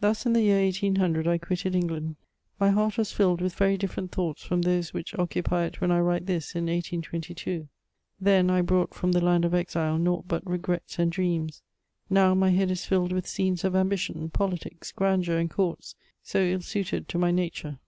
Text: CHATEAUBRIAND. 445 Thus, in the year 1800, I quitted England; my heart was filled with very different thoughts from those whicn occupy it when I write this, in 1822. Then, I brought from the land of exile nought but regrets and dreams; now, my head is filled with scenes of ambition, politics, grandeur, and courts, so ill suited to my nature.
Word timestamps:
CHATEAUBRIAND. 0.00 0.34
445 0.34 0.34
Thus, 0.34 0.96
in 0.96 0.96
the 0.96 1.22
year 1.22 1.22
1800, 1.22 1.28
I 1.28 1.38
quitted 1.38 1.74
England; 1.76 2.16
my 2.58 2.70
heart 2.70 2.98
was 2.98 3.12
filled 3.12 3.40
with 3.40 3.54
very 3.54 3.76
different 3.76 4.10
thoughts 4.10 4.42
from 4.42 4.62
those 4.62 4.90
whicn 4.90 5.20
occupy 5.20 5.66
it 5.66 5.80
when 5.80 5.92
I 5.92 6.00
write 6.00 6.26
this, 6.26 6.56
in 6.56 6.64
1822. 6.66 7.68
Then, 8.20 8.50
I 8.50 8.60
brought 8.60 8.92
from 8.92 9.12
the 9.12 9.20
land 9.24 9.44
of 9.44 9.54
exile 9.54 9.98
nought 9.98 10.26
but 10.26 10.44
regrets 10.44 10.98
and 10.98 11.12
dreams; 11.12 11.62
now, 12.10 12.34
my 12.34 12.50
head 12.50 12.72
is 12.72 12.86
filled 12.86 13.12
with 13.12 13.28
scenes 13.28 13.62
of 13.62 13.76
ambition, 13.76 14.30
politics, 14.30 14.90
grandeur, 14.90 15.38
and 15.38 15.48
courts, 15.48 15.94
so 16.24 16.40
ill 16.42 16.60
suited 16.62 17.08
to 17.10 17.16
my 17.18 17.30
nature. 17.30 17.78